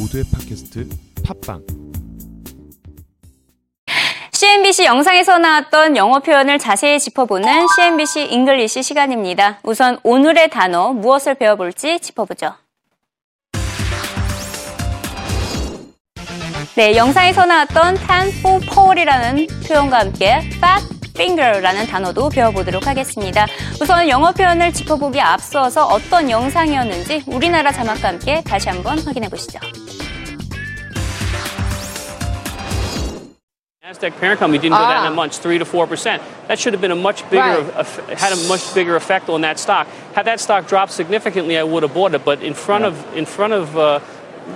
[0.00, 0.88] 모두의 팟캐스트
[1.24, 1.62] 팟빵
[4.32, 9.58] CNBC 영상에서 나왔던 영어 표현을 자세히 짚어보는 CNBC 잉글리시 시간입니다.
[9.62, 12.54] 우선 오늘의 단어 무엇을 배워볼지 짚어보죠.
[16.76, 23.46] 네, 영상에서 나왔던 ten-foot pole이라는 표현과 함께 fat finger라는 단어도 배워보도록 하겠습니다.
[23.82, 29.58] 우선 영어 표현을 짚어보기 앞서서 어떤 영상이었는지 우리나라 자막과 함께 다시 한번 확인해 보시죠.
[33.90, 36.22] Nasdaq parent company didn't go down that much, three to four percent.
[36.46, 37.86] That should have been a much bigger, Right.
[38.16, 39.88] had a much bigger effect on that stock.
[40.14, 42.24] Had that stock dropped significantly, I would have bought it.
[42.24, 43.98] But in front of, in front of uh,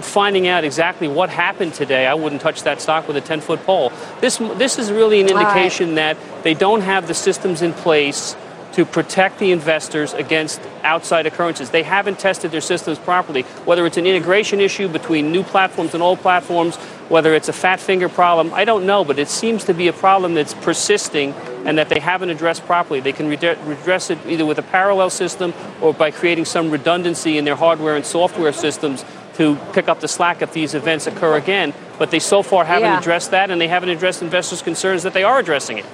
[0.03, 3.65] finding out exactly what happened today, I wouldn't touch that stock with a ten foot
[3.65, 3.91] pole.
[4.21, 8.37] This, this is really an indication that they don't have the systems in place
[8.75, 11.71] to protect the investors against outside occurrences.
[11.71, 16.03] They haven't tested their systems properly, whether it's an integration issue between new platforms and
[16.03, 16.77] old platforms,
[17.09, 19.93] whether it's a fat finger problem, I don't know, but it seems to be a
[19.93, 21.33] problem that's persisting
[21.65, 23.01] and that they haven't addressed properly.
[23.01, 27.45] They can redress it either with a parallel system or by creating some redundancy in
[27.45, 29.05] their hardware and software systems
[29.37, 31.75] to pick up the slack if these events occur again.
[31.99, 32.99] But they so far haven't Yeah.
[32.99, 35.85] addressed that and they haven't addressed investors' concerns that they are addressing it.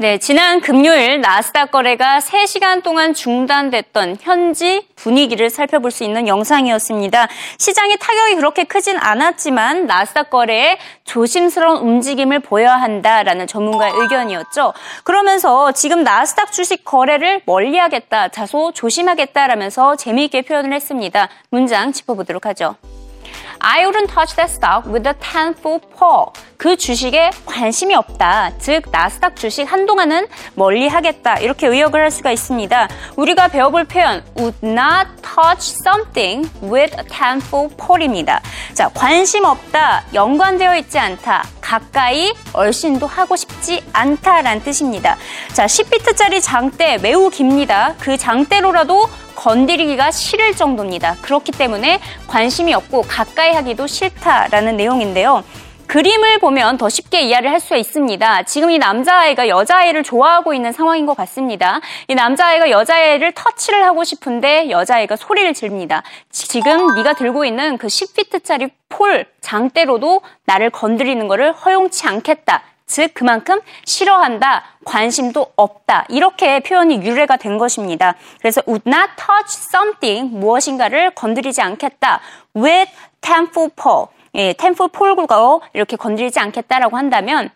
[0.00, 7.28] 네, 지난 금요일 나스닥 거래가 3시간 동안 중단됐던 현지 분위기를 살펴볼 수 있는 영상이었습니다.
[7.58, 14.72] 시장의 타격이 그렇게 크진 않았지만 나스닥 거래에 조심스러운 움직임을 보여야 한다라는 전문가의 의견이었죠.
[15.04, 21.28] 그러면서 지금 나스닥 주식 거래를 멀리하겠다, 다소 조심하겠다라면서 재미있게 표현을 했습니다.
[21.50, 22.76] 문장 짚어보도록 하죠.
[23.60, 26.32] I wouldn't touch that stock with a 10-foot pole.
[26.56, 28.52] 그 주식에 관심이 없다.
[28.58, 31.38] 즉, 나스닥 주식 한동안은 멀리 하겠다.
[31.38, 32.88] 이렇게 의역을 할 수가 있습니다.
[33.16, 38.40] 우리가 배워볼 표현, would not touch something with a 10-foot pole입니다.
[38.72, 40.04] 자, 관심 없다.
[40.14, 41.44] 연관되어 있지 않다.
[41.60, 45.16] 가까이 얼씬도 하고 싶지 않다라는 뜻입니다.
[45.52, 47.94] 자, 10피트짜리 장대 매우 깁니다.
[48.00, 49.08] 그 장대로라도
[49.40, 51.16] 건드리기가 싫을 정도입니다.
[51.22, 55.42] 그렇기 때문에 관심이 없고 가까이 하기도 싫다라는 내용인데요.
[55.86, 58.44] 그림을 보면 더 쉽게 이해를 할 수가 있습니다.
[58.44, 61.80] 지금 이 남자아이가 여자아이를 좋아하고 있는 상황인 것 같습니다.
[62.06, 66.04] 이 남자아이가 여자아이를 터치를 하고 싶은데 여자아이가 소리를 지릅니다.
[66.30, 72.62] 지금 네가 들고 있는 그 10피트짜리 폴 장대로도 나를 건드리는 것을 허용치 않겠다.
[72.90, 76.06] 즉 그만큼 싫어한다, 관심도 없다.
[76.08, 78.16] 이렇게 표현이 유래가 된 것입니다.
[78.40, 82.20] 그래서 would not touch something 무엇인가를 건드리지 않겠다.
[82.56, 82.90] with
[83.20, 87.50] tenfold pole 예, tenfold pole로 이렇게 건드리지 않겠다라고 한다면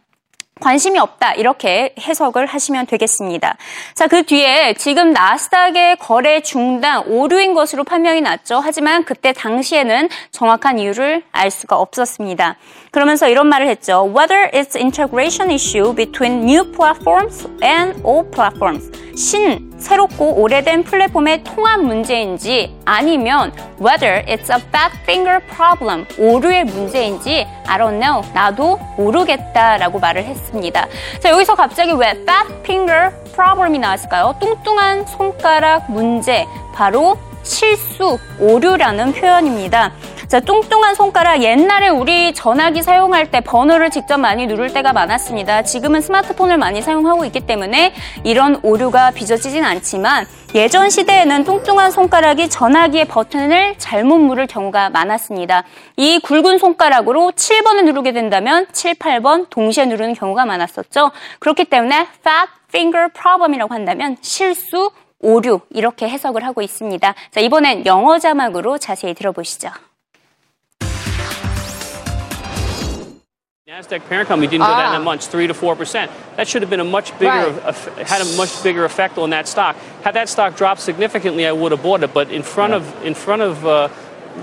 [0.61, 3.57] 관심이 없다 이렇게 해석을 하시면 되겠습니다.
[3.95, 8.61] 자, 그 뒤에 지금 나스닥의 거래 중단 오류인 것으로 판명이 났죠.
[8.63, 12.57] 하지만 그때 당시에는 정확한 이유를 알 수가 없었습니다.
[12.93, 14.09] 그러면서 이런 말을 했죠.
[14.17, 18.93] Whether it's integration issue between new platforms and old platforms.
[19.17, 27.47] 신, 새롭고 오래된 플랫폼의 통합 문제인지 아니면 whether it's a fat finger problem, 오류의 문제인지
[27.67, 30.89] I don't know, 나도 모르겠다라고 말을 했습니다.
[31.21, 34.35] 자, 여기서 갑자기 왜 fat finger problem이 나왔을까요?
[34.41, 36.45] 뚱뚱한 손가락 문제,
[36.75, 39.93] 바로 실수, 오류라는 표현입니다.
[40.29, 45.63] 자, 뚱뚱한 손가락 옛날에 우리 전화기 사용할 때 번호를 직접 많이 누를 때가 많았습니다.
[45.63, 47.93] 지금은 스마트폰을 많이 사용하고 있기 때문에
[48.25, 55.65] 이런 오류가 빚어지진 않지만 예전 시대에는 뚱뚱한 손가락이 전화기의 버튼을 잘못 누를 경우가 많았습니다.
[55.97, 61.11] 이 굵은 손가락으로 7번을 누르게 된다면 7, 8번 동시에 누르는 경우가 많았었죠.
[61.39, 64.91] 그렇기 때문에 fat finger problem이라고 한다면 실수,
[65.21, 67.15] 오류 이렇게 해석을 하고 있습니다.
[67.31, 69.71] 자, 이번엔 영어 자막으로 자세히 들어보시죠.
[73.75, 74.93] Nasdaq parent company didn't go Ah.
[74.93, 76.09] that much, three to four percent.
[76.37, 78.07] That should have been a much bigger, Right.
[78.07, 79.75] had a much bigger effect on that stock.
[80.05, 82.15] Had that stock dropped significantly, I would have bought it.
[82.15, 83.89] But in front of, in front of uh,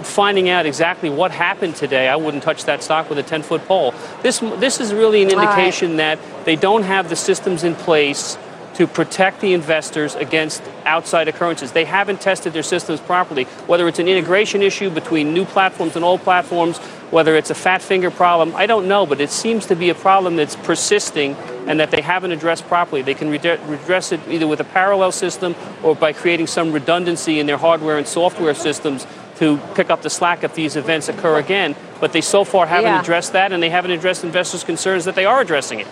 [0.04, 3.66] finding out exactly what happened today, I wouldn't touch that stock with a ten foot
[3.70, 3.94] pole.
[4.22, 5.48] This, this is really an right.
[5.48, 8.38] indication that they don't have the systems in place
[8.76, 11.72] to protect the investors against outside occurrences.
[11.72, 16.06] They haven't tested their systems properly, whether it's an integration issue between new platforms and
[16.06, 16.78] old platforms,
[17.12, 19.96] whether it's a fat finger problem, I don't know, but it seems to be a
[19.96, 21.36] problem that's persisting
[21.68, 23.02] and that they haven't addressed properly.
[23.02, 25.54] They can redress it either with a parallel system
[25.84, 30.10] or by creating some redundancy in their hardware and software systems to pick up the
[30.10, 31.76] slack if these events occur again.
[32.00, 33.02] But they so far haven't Yeah.
[33.02, 35.88] addressed that and they haven't addressed investors' concerns that they are addressing it.